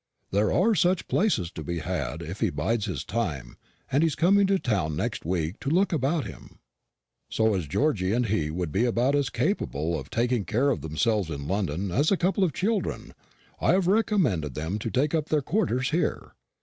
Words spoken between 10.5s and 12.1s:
of themselves in London as